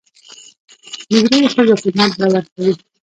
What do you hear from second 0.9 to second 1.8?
د درېو ښځو